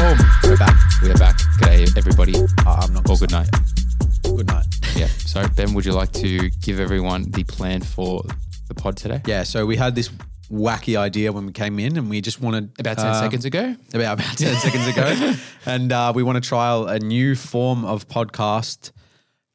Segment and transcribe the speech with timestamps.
[0.00, 0.16] Boom.
[0.44, 0.76] We're back.
[1.02, 1.36] We are back.
[1.58, 2.34] G'day, everybody.
[2.34, 3.10] Uh, I'm not.
[3.10, 3.50] Or good night.
[4.22, 4.64] Good night.
[4.96, 5.08] Yeah.
[5.08, 8.22] So, Benn, would you like to give everyone the plan for
[8.68, 9.20] the pod today?
[9.26, 9.42] Yeah.
[9.42, 10.08] So we had this
[10.50, 13.76] wacky idea when we came in, and we just wanted About 10 uh, seconds ago.
[13.92, 15.34] About about ten seconds ago,
[15.66, 18.92] and uh, we want to trial a new form of podcast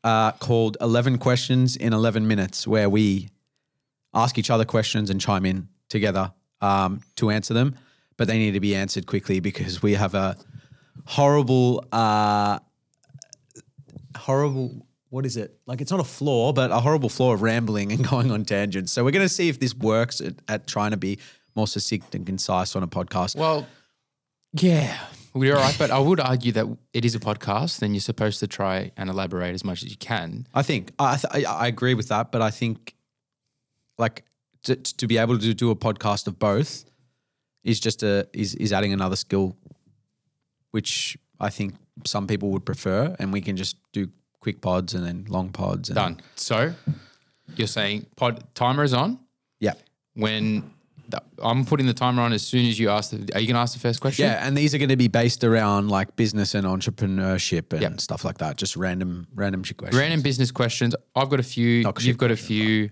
[0.04, 3.30] uh, called Eleven Questions in Eleven Minutes, where we
[4.14, 7.75] ask each other questions and chime in together um, to answer them,
[8.18, 10.36] but they need to be answered quickly because we have a
[11.05, 12.60] horrible, uh,
[14.18, 14.86] horrible.
[15.10, 15.57] What is it?
[15.65, 18.91] Like it's not a flaw, but a horrible flaw of rambling and going on tangents.
[18.91, 21.19] So we're going to see if this works at, at trying to be
[21.55, 23.36] more succinct and concise on a podcast.
[23.36, 23.65] Well,
[24.54, 24.97] yeah,
[25.33, 25.75] we're all right.
[25.77, 29.10] But I would argue that it is a podcast, and you're supposed to try and
[29.10, 30.47] elaborate as much as you can.
[30.54, 32.95] I think I th- I I agree with that, but I think
[33.97, 34.23] like
[34.63, 36.86] to, to be able to do a podcast of both
[37.66, 39.58] is just a is is adding another skill,
[40.71, 44.08] which I think some people would prefer, and we can just do
[44.39, 45.89] quick pods and then long pods.
[45.89, 46.21] And, Done.
[46.36, 46.73] So,
[47.55, 49.19] you're saying pod timer is on.
[49.59, 49.73] Yeah,
[50.13, 50.71] When
[51.09, 53.17] the, I'm putting the timer on as soon as you ask the.
[53.36, 54.25] Are you going to ask the first question?
[54.25, 58.02] yeah, and these are going to be based around like business and entrepreneurship and Yep.
[58.02, 58.58] stuff like that.
[58.58, 59.95] Just random random questions.
[59.99, 60.95] Random business questions.
[61.16, 61.83] I've got a few.
[61.83, 62.89] Not You've got a few.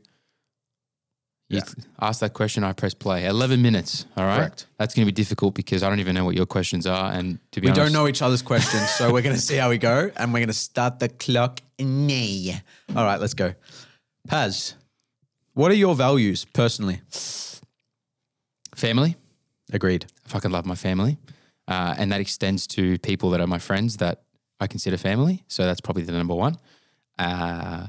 [1.49, 1.83] You Yeah.
[2.01, 2.63] ask that question.
[2.63, 3.25] I press play.
[3.25, 4.05] Eleven minutes.
[4.17, 4.37] All right.
[4.37, 4.67] Correct.
[4.79, 7.37] That's going to be difficult because I don't even know what your questions are, and
[7.51, 9.69] to be We honest, don't know each other's questions, so we're going to see how
[9.69, 12.53] we go, and we're going to start the clock now.
[12.95, 13.53] All right, let's go.
[14.27, 14.75] Paz,
[15.53, 17.01] what are your values personally?
[18.75, 19.15] family.
[19.71, 20.05] Agreed.
[20.25, 21.17] I fucking love my family,
[21.67, 24.23] uh, and that extends to people that are my friends that
[24.59, 25.43] I consider family.
[25.47, 26.57] So that's probably the number one.
[27.19, 27.87] Uh,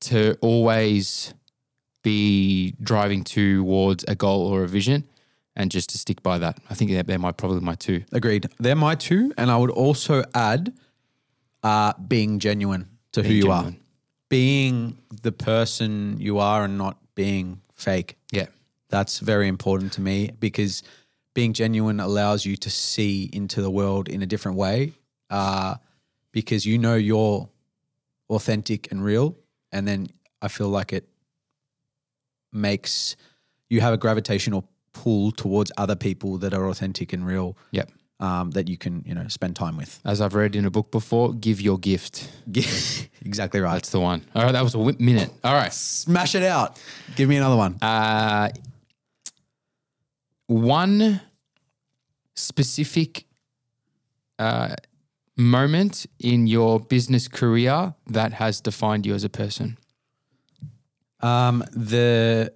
[0.00, 1.34] to always
[2.02, 5.04] be driving towards a goal or a vision,
[5.56, 6.58] and just to stick by that.
[6.70, 8.04] I think that they're my probably my two.
[8.12, 8.48] Agreed.
[8.58, 10.72] They're my two, and I would also add
[11.62, 13.72] uh, being genuine to who Being you are,
[14.28, 18.16] being the person you are, and not being fake.
[18.30, 18.46] Yeah,
[18.88, 20.82] That's very important to me because
[21.34, 24.92] being genuine allows you to see into the world in a different way
[25.28, 25.74] uh,
[26.32, 27.48] because you know you're
[28.30, 29.36] authentic and real.
[29.76, 30.08] And then
[30.40, 31.06] I feel like it
[32.50, 33.14] makes
[33.68, 37.90] you have a gravitational pull towards other people that are authentic and real yep.
[38.18, 40.00] um, that you can, you know, spend time with.
[40.02, 42.30] As I've read in a book before, give your gift.
[43.22, 43.74] exactly right.
[43.74, 44.24] That's the one.
[44.34, 45.30] All right, that was a minute.
[45.44, 45.74] All right.
[45.74, 46.80] Smash it out.
[47.14, 47.76] Give me another one.
[47.82, 48.48] Uh,
[50.46, 51.20] one
[52.34, 53.26] specific
[54.38, 54.74] uh,
[55.36, 59.76] moment in your business career that has defined you as a person.
[61.20, 62.52] Um, the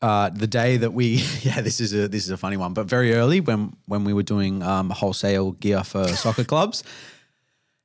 [0.00, 1.06] uh, the day that we
[1.42, 4.12] yeah this is a this is a funny one, but very early when when we
[4.12, 6.84] were doing um, wholesale gear for soccer clubs,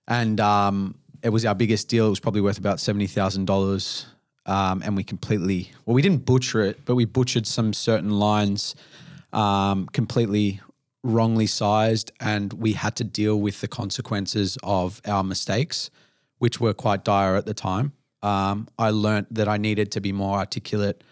[0.07, 2.07] and um, it was our biggest deal.
[2.07, 4.05] It was probably worth about seventy thousand dollars,
[4.45, 8.75] um, and we completely well we didn't butcher it, but we butchered some certain lines,
[9.31, 10.61] um, completely
[11.03, 15.89] wrongly sized, and we had to deal with the consequences of our mistakes,
[16.37, 17.93] which were quite dire at the time.
[18.21, 21.03] Um, I learnt that I needed to be more articulate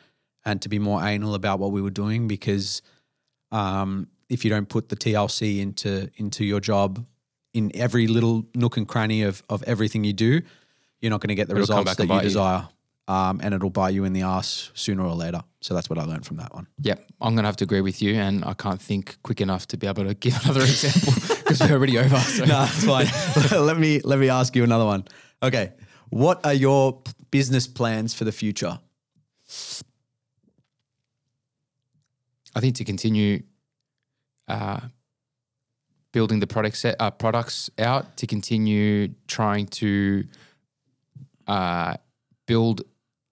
[0.46, 2.81] and to be more anal about what we were doing because
[3.51, 7.06] um, if you don't put the TLC into into your job
[7.53, 10.41] in every little nook and cranny of of everything you do,
[11.01, 12.59] you're not going to get the It'll results that you desire.
[12.62, 12.68] you.
[13.07, 15.44] Um, and it'll bite you in the ass sooner or later.
[15.62, 16.67] So that's what I learned from that one.
[16.79, 19.67] Yep, I'm going to have to agree with you, and I can't think quick enough
[19.67, 22.17] to be able to give another example because we're already over.
[22.17, 22.45] So.
[22.45, 23.66] no, it's fine.
[23.66, 25.06] let me let me ask you another one.
[25.44, 25.73] Okay,
[26.09, 27.01] what are your
[27.31, 28.79] business plans for the future?
[32.56, 33.44] I think to continue
[34.47, 34.81] uh,
[36.12, 40.25] building the product set, uh, products out, to continue trying to
[41.47, 41.95] uh,
[42.46, 42.81] build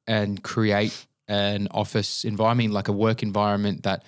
[0.07, 4.03] and create an office environment, like a work environment that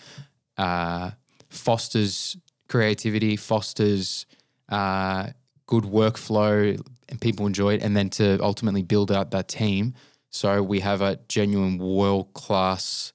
[0.58, 1.12] uh,
[1.50, 2.38] fosters
[2.68, 4.25] creativity, fosters
[4.70, 5.28] uh,
[5.68, 9.94] good workflow, and people enjoy it, and then to ultimately build out that team.
[10.30, 13.14] So we have a genuine world class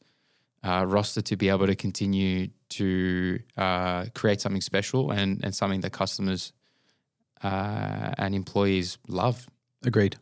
[0.62, 5.80] uh, roster to be able to continue to uh, create something special and, and something
[5.80, 6.52] that customers
[7.42, 9.48] uh, and employees love.
[9.84, 10.16] Agreed.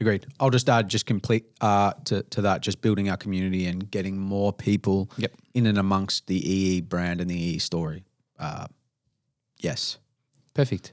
[0.00, 0.26] Agreed.
[0.38, 4.16] I'll just add just complete uh, to to that, just building our community and getting
[4.16, 5.32] more people Yep.
[5.54, 8.04] in and amongst the EE brand and the EE story.
[8.38, 8.66] Uh,
[9.58, 9.98] yes.
[10.54, 10.92] Perfect.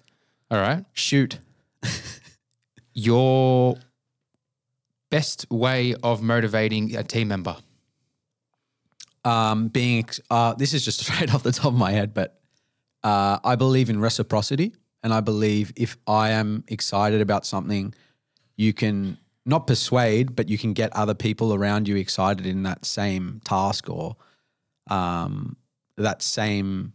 [0.50, 0.84] All right.
[0.94, 1.40] Shoot.
[2.94, 3.76] Your
[5.12, 7.58] best way of motivating a team member.
[9.24, 12.40] um, being uh, this is just straight off the top of my head, but
[13.04, 14.74] uh, I believe in reciprocity,
[15.04, 17.94] and I believe if I am excited about something,
[18.56, 22.84] you can not persuade, but you can get other people around you excited in that
[22.86, 24.16] same task or
[24.90, 25.56] um,
[25.98, 26.94] that same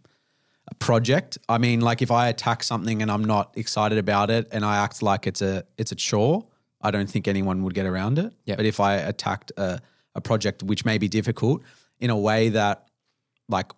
[0.79, 1.39] project.
[1.49, 4.79] I mean, like if I attack something and I'm not excited about it, and I
[4.79, 6.47] act like it's a it's a chore,
[6.81, 8.33] I don't think anyone would get around it.
[8.47, 8.57] Yep.
[8.57, 9.81] But if I attacked a,
[10.15, 11.63] a project which may be difficult
[11.99, 12.89] in a way that
[13.49, 13.71] like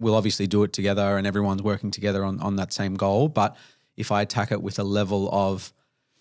[0.00, 3.28] we'll obviously do it together and everyone's working together on, on that same goal.
[3.28, 3.56] But
[3.96, 5.72] if I attack it with a level of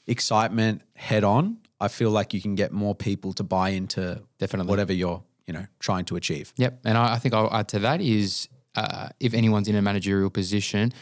[0.08, 4.70] excitement head on, I feel like you can get more people to buy into Definitely.
[4.70, 6.54] whatever you're, you know, trying to achieve.
[6.58, 6.80] Yep.
[6.86, 10.30] And I, I think I'll add to that is uh, if anyone's in a managerial
[10.30, 10.94] position,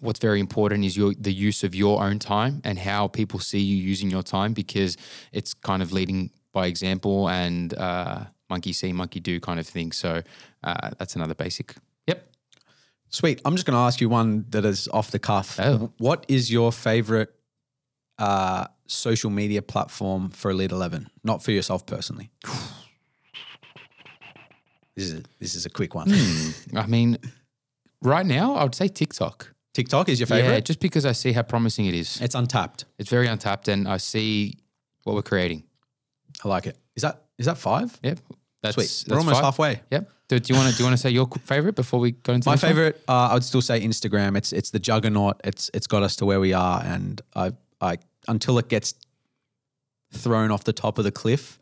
[0.00, 3.60] what's very important is your the use of your own time and how people see
[3.60, 4.96] you using your time because
[5.32, 9.92] it's kind of leading by example and uh, monkey see, monkey do kind of thing.
[9.92, 10.22] So
[10.64, 11.76] uh, that's another basic.
[12.06, 12.28] Yep.
[13.10, 13.40] Sweet.
[13.44, 15.60] I'm just going to ask you one that is off the cuff.
[15.60, 15.92] Oh.
[15.98, 17.35] What is your favorite
[18.18, 21.08] uh, social media platform for Elite 11?
[21.24, 22.30] Not for yourself personally.
[24.96, 26.10] This is a, this is a quick one.
[26.74, 27.18] I mean,
[28.02, 29.52] right now, I would say TikTok.
[29.74, 30.52] TikTok is your favorite?
[30.52, 32.18] Yeah, just because I see how promising it is.
[32.22, 32.86] It's untapped.
[32.98, 34.54] It's very untapped and I see
[35.04, 35.64] what we're creating.
[36.42, 36.78] I like it.
[36.94, 37.98] Is that is that five?
[38.02, 38.20] Yep.
[38.62, 38.84] That's, Sweet.
[38.84, 39.44] that's We're almost five.
[39.44, 39.82] halfway.
[39.90, 40.10] Yep.
[40.28, 42.32] Do, do you want to do you want to say your favorite before we go
[42.32, 44.36] into My favorite, uh, I would still say Instagram.
[44.36, 45.40] It's it's the juggernaut.
[45.44, 48.94] It's it's got us to where we are, and I I until it gets
[50.12, 51.58] thrown off the top of the cliff,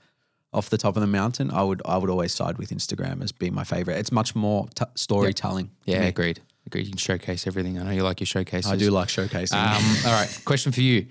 [0.52, 3.32] off the top of the mountain, I would I would always side with Instagram as
[3.32, 3.98] being my favorite.
[3.98, 5.70] It's much more t- storytelling.
[5.86, 6.40] to Yeah, agreed.
[6.66, 6.86] Agreed.
[6.86, 7.78] You can showcase everything.
[7.78, 8.70] I know you like your showcases.
[8.70, 9.54] I do like showcasing.
[9.54, 10.40] Um, all right.
[10.44, 11.06] Question for you: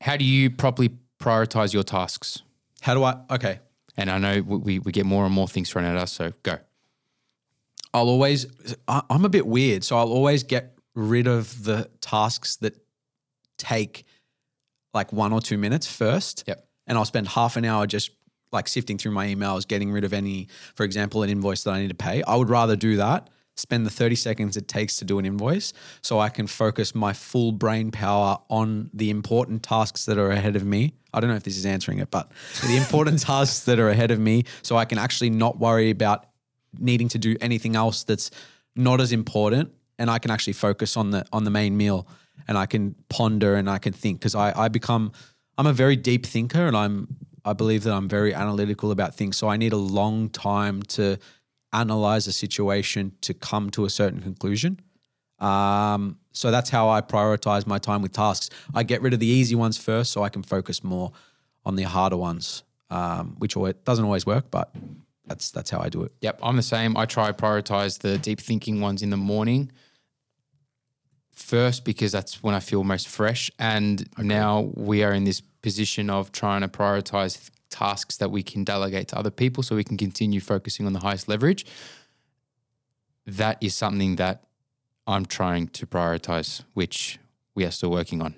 [0.00, 0.90] How do you properly
[1.20, 2.42] prioritize your tasks?
[2.80, 3.16] How do I?
[3.30, 3.60] Okay,
[3.96, 6.12] And I know we, we get more and more things thrown at us.
[6.12, 6.58] So go.
[7.94, 8.46] I'll always.
[8.88, 12.76] I, I'm a bit weird, so I'll always get rid of the tasks that
[13.58, 14.04] take
[14.94, 16.44] like one or two minutes first.
[16.46, 16.66] Yep.
[16.86, 18.10] and I'll spend half an hour just
[18.52, 21.80] like sifting through my emails, getting rid of any, for example, an invoice that I
[21.80, 22.22] need to pay.
[22.22, 25.72] I would rather do that, spend the 30 seconds it takes to do an invoice
[26.00, 30.56] so I can focus my full brain power on the important tasks that are ahead
[30.56, 30.94] of me.
[31.12, 32.30] I don't know if this is answering it, but
[32.66, 36.26] the important tasks that are ahead of me so I can actually not worry about
[36.78, 38.30] needing to do anything else that's
[38.74, 42.06] not as important and I can actually focus on the on the main meal
[42.48, 45.12] and I can ponder and I can think because I, I become
[45.58, 47.08] I'm a very deep thinker and I'm
[47.44, 49.36] I believe that I'm very analytical about things.
[49.36, 51.18] So I need a long time to
[51.72, 54.80] analyze a situation to come to a certain conclusion.
[55.38, 58.50] Um, so that's how I prioritize my time with tasks.
[58.74, 61.12] I get rid of the easy ones first so I can focus more
[61.64, 64.74] on the harder ones, um, which always, doesn't always work, but
[65.26, 66.12] that's that's how I do it.
[66.20, 66.96] Yep, I'm the same.
[66.96, 69.70] I try prioritize the deep thinking ones in the morning
[71.36, 73.50] first because that's when I feel most fresh.
[73.58, 78.64] And now we are in this position of trying to prioritize tasks that we can
[78.64, 81.66] delegate to other people so we can continue focusing on the highest leverage.
[83.26, 84.44] That is something that
[85.06, 87.18] I'm trying to prioritize, which
[87.54, 88.34] we are still working on.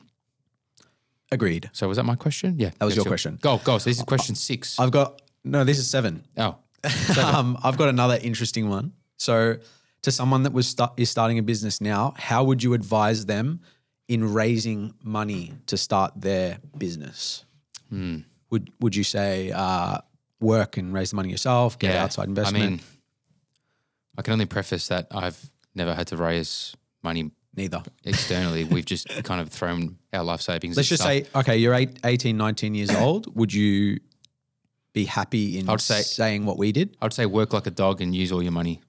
[1.31, 1.71] Agreed.
[1.73, 2.57] So was that my question?
[2.59, 2.71] Yeah.
[2.79, 3.39] That was your question.
[3.41, 3.79] Go, go.
[3.79, 4.79] So this is question six.
[4.79, 5.63] I've got no.
[5.65, 6.25] This is seven.
[6.39, 6.57] oh,
[7.23, 8.93] um, I've got another interesting one.
[9.19, 9.59] So,
[10.03, 13.61] to someone that was sta- is starting a business now, how would you advise them
[14.09, 17.45] in raising money to start their business?
[17.91, 18.19] Hmm.
[18.51, 19.99] Would Would you say uh,
[20.41, 22.65] work and raise the money yourself, get outside investment?
[22.65, 22.81] I mean,
[24.17, 25.39] I can only preface that I've
[25.75, 27.83] never had to raise money neither.
[28.05, 28.65] externally.
[28.73, 30.77] We've just kind of thrown our life savings.
[30.77, 31.13] Let's just stuff.
[31.13, 33.35] say, okay, you're eight, 18, 19 years old.
[33.37, 33.99] Would you
[34.93, 36.97] be happy in I'd say- saying what we did?
[37.03, 38.81] I'd say work like a dog and use all your money.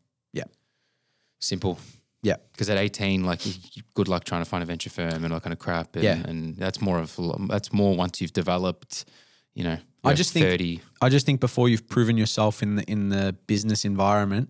[1.40, 1.80] Simple.
[2.22, 2.36] Yeah.
[2.52, 3.42] Because at 18, like,
[3.94, 5.96] good luck trying to find a venture firm and all kind of crap.
[5.96, 6.16] And, Yeah.
[6.28, 7.16] and that's more of
[7.48, 9.06] that's more once you've developed,
[9.54, 9.78] you know.
[10.04, 13.86] I just think- I just think before you've proven yourself in the in the business
[13.86, 14.50] environment,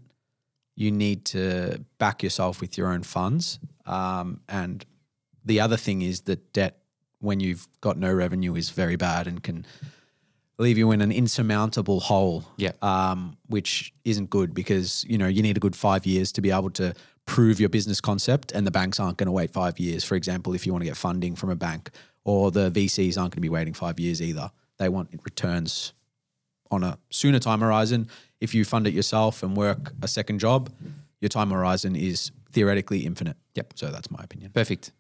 [0.75, 3.59] you need to back yourself with your own funds.
[3.85, 4.85] Um, and
[5.45, 6.77] the other thing is that debt,
[7.19, 9.65] when you've got no revenue, is very bad and can
[10.59, 12.43] leave you in an insurmountable hole.
[12.57, 12.73] Yeah.
[12.81, 16.51] Um, which isn't good because you know you need a good five years to be
[16.51, 16.93] able to
[17.25, 20.03] prove your business concept, and the banks aren't going to wait five years.
[20.03, 21.89] For example, if you want to get funding from a bank,
[22.23, 24.51] or the VCs aren't going to be waiting five years either.
[24.77, 25.93] They want returns
[26.71, 28.07] on a sooner time horizon.
[28.39, 30.69] If you fund it yourself and work a second job,
[31.21, 33.37] your time horizon is theoretically infinite.
[33.55, 33.73] Yep.
[33.75, 34.51] So that's my opinion.
[34.51, 34.91] Perfect.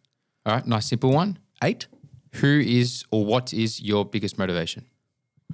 [0.45, 0.65] All right.
[0.65, 1.39] Nice, simple one.
[1.63, 1.87] Eight.
[2.35, 4.85] Who is or what is your biggest motivation?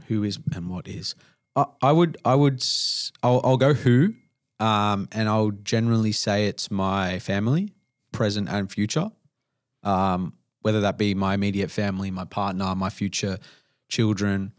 [0.07, 1.15] Who is and what is?
[1.55, 2.17] I, I would.
[2.25, 2.63] I would.
[3.23, 4.13] I'll, I'll go who
[4.59, 7.73] Um, and I'll generally say it's my family,
[8.11, 9.11] present and future.
[9.83, 13.37] Um, whether that be my immediate family, my partner, my future
[13.89, 14.53] children,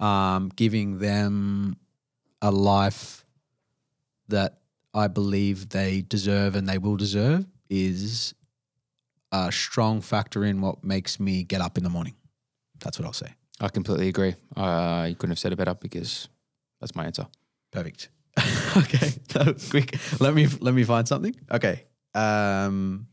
[0.00, 1.76] um, giving them
[2.40, 3.24] a life
[4.28, 4.60] that
[4.94, 8.34] I believe they deserve and they will deserve is
[9.30, 12.14] a strong factor in what makes me get up in the morning.
[12.78, 13.34] That's what I'll say.
[13.62, 14.34] I completely agree.
[14.56, 16.28] Uh, you couldn't have said it better because
[16.80, 17.26] that's my answer.
[17.70, 18.08] Perfect.
[18.76, 19.96] okay, no, quick.
[20.20, 21.34] Let me let me find something.
[21.50, 21.84] Okay.
[22.14, 23.06] Um,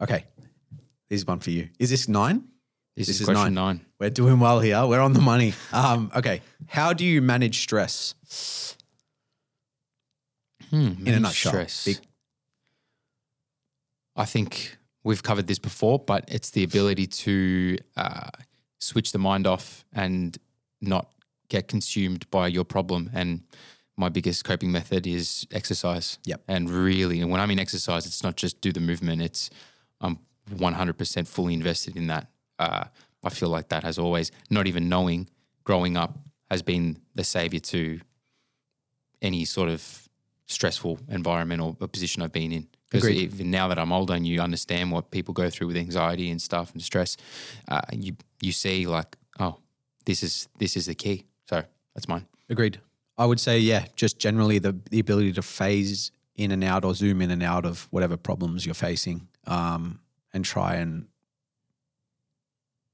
[0.00, 0.24] okay.
[1.08, 1.68] This is one for you.
[1.78, 2.44] Is this nine?
[2.96, 3.80] This, This is, is question nine.
[3.98, 4.84] We're doing well here.
[4.86, 5.54] We're on the money.
[5.72, 6.42] Um, okay.
[6.66, 8.14] How do you manage stress?
[10.70, 11.52] Hmm, In a nutshell.
[11.52, 11.84] stress.
[11.84, 11.98] Big-
[14.16, 14.75] I think
[15.06, 18.28] we've covered this before, but it's the ability to uh,
[18.80, 20.36] switch the mind off and
[20.80, 21.12] not
[21.48, 23.08] get consumed by your problem.
[23.14, 23.42] And
[23.96, 26.18] my biggest coping method is exercise.
[26.24, 26.42] Yep.
[26.48, 29.22] And really, and when I mean exercise, it's not just do the movement.
[29.22, 29.48] It's
[30.00, 30.18] I'm
[30.50, 32.26] 100% fully invested in that.
[32.58, 32.86] Uh,
[33.22, 35.28] I feel like that has always, not even knowing,
[35.62, 36.18] growing up,
[36.50, 38.00] has been the savior to
[39.22, 40.08] any sort of
[40.46, 42.66] stressful environment or a position I've been in.
[42.90, 43.32] Because Agreed.
[43.32, 46.40] even now that I'm older and you understand what people go through with anxiety and
[46.40, 47.16] stuff and stress,
[47.68, 49.58] uh, you you see like, oh,
[50.04, 51.24] this is this is the key.
[51.48, 51.64] So
[51.94, 52.26] that's mine.
[52.48, 52.80] Agreed.
[53.18, 56.94] I would say, yeah, just generally the, the ability to phase in and out or
[56.94, 60.00] zoom in and out of whatever problems you're facing um,
[60.34, 61.06] and try and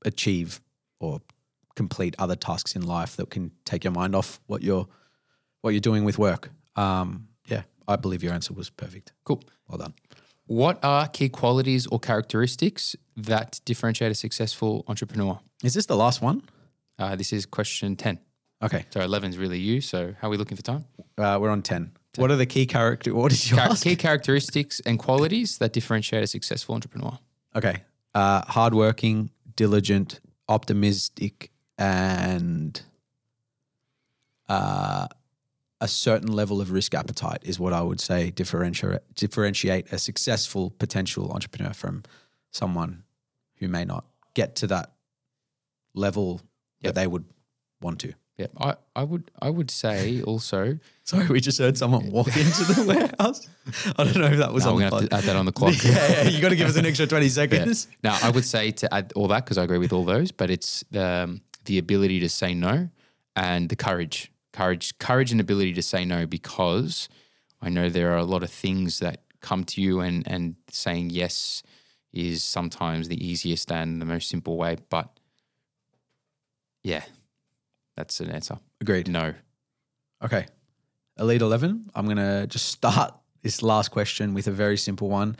[0.04, 0.60] achieve
[1.00, 1.20] or
[1.74, 4.86] complete other tasks in life that can take your mind off what you're
[5.60, 6.50] what you're doing with work.
[6.76, 9.12] Um, yeah, I believe your answer was perfect.
[9.24, 9.42] Cool.
[9.68, 9.94] Well done.
[10.46, 15.40] What are key qualities or characteristics that differentiate a successful entrepreneur?
[15.62, 16.42] Is this the last one?
[16.98, 18.18] Uh, this is question 10.
[18.62, 19.80] Okay, So 11 is really you.
[19.80, 20.84] So how are we looking for time?
[21.18, 21.92] uh, we're on 10.
[22.16, 23.14] What are the key character?
[23.14, 23.82] What did you Char- ask?
[23.82, 27.18] key characteristics and qualities that differentiate a successful entrepreneur.
[27.56, 27.78] Okay.
[28.14, 32.82] Uh, hardworking, diligent, optimistic, and
[34.48, 35.06] uh,
[35.82, 40.70] a certain level of risk appetite is what I would say differentiate differentiate a successful
[40.78, 42.02] potential entrepreneur from
[42.50, 43.02] someone
[43.58, 44.92] who may not get to that
[45.94, 46.40] level
[46.80, 46.94] Yep.
[46.94, 47.24] that they would
[47.80, 48.12] want to.
[48.36, 50.78] Yeah, I, I would I would say also.
[51.04, 53.46] Sorry, we just heard someone walk into the warehouse.
[53.98, 55.52] I don't know if that was No, on we're the gonna add that on the
[55.52, 55.74] clock.
[55.84, 57.32] yeah, yeah, you got to give us an extra twenty Yeah.
[57.42, 57.86] seconds.
[58.02, 60.50] Now, I would say to add all that because I agree with all those, but
[60.50, 62.88] it's the um, the ability to say no
[63.36, 67.08] and the courage, courage, courage, and ability to say no because
[67.60, 71.10] I know there are a lot of things that come to you, and and saying
[71.10, 71.62] yes
[72.12, 74.76] is sometimes the easiest and the most simple way.
[74.90, 75.08] But
[76.82, 77.04] yeah,
[77.96, 78.58] that's an answer.
[78.80, 79.08] Agreed.
[79.08, 79.34] No.
[80.22, 80.46] Okay.
[81.18, 85.36] Elite 11, I'm going to just start this last question with a very simple one.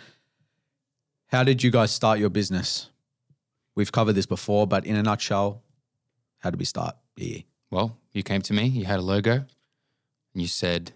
[1.29, 2.91] How did you guys start your business?
[3.75, 5.63] We've covered this before, but in a nutshell,
[6.41, 6.97] how did we start?
[7.17, 7.39] Yeah.
[7.71, 9.47] Well, you came to me, you had a logo, and
[10.43, 10.93] you said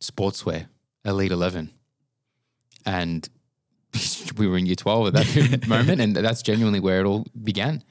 [0.00, 0.66] sportswear,
[1.04, 1.70] Elite 11.
[2.84, 3.28] And
[4.36, 7.82] we were in year 12 at that moment, and that's genuinely where it all began.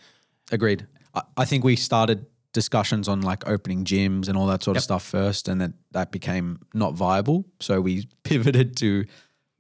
[0.52, 0.88] Agreed.
[1.14, 4.84] I, I think we started discussions on like opening gyms and all that sort of
[4.84, 7.46] stuff first, and then that became not viable.
[7.60, 9.06] So we pivoted to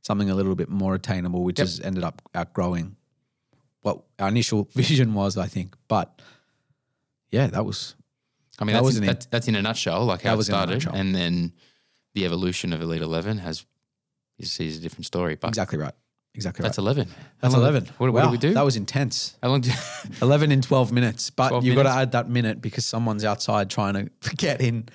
[0.01, 1.67] something a little bit more attainable, which Yep.
[1.67, 2.95] has ended up outgrowing
[3.81, 5.75] what our initial vision was, I think.
[5.87, 6.21] But
[7.35, 7.95] yeah, that was
[8.59, 10.49] I mean, That that's, was in, that's, that's in a nutshell, like how it was
[10.49, 10.87] in a started.
[10.99, 11.51] And then
[12.15, 13.65] the evolution of Elite 11 has
[14.39, 15.35] is, is a different story.
[15.35, 15.93] But exactly right.
[16.33, 16.83] Exactly that's right.
[16.83, 17.07] 11.
[17.41, 17.89] That's How long- 11.
[17.97, 18.53] What, what Wow, do we do?
[18.53, 19.37] That was intense.
[19.43, 19.73] how long did
[20.21, 21.29] 11 in 12 minutes.
[21.29, 24.87] But 12 you've got to add that minute because someone's outside trying to get in.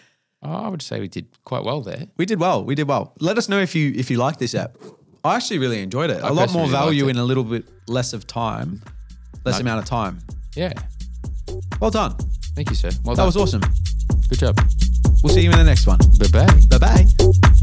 [0.43, 2.07] oh, I would say we did quite well there.
[2.17, 2.65] We did well.
[2.65, 3.13] We did well.
[3.21, 4.77] Let us know if you if you like this app.
[5.23, 6.23] I actually really enjoyed it.
[6.25, 8.81] I a lot more value in a little bit less of time,
[9.45, 9.61] less No.
[9.61, 10.19] amount of time.
[10.57, 10.73] Yeah.
[11.81, 12.15] Well done.
[12.55, 12.91] Thank you, sir.
[13.05, 13.27] Well That done.
[13.27, 13.63] was awesome.
[14.29, 14.61] Good job.
[15.23, 15.99] We'll see you in the next one.
[16.19, 16.79] Bye bye.
[16.79, 17.61] Bye bye.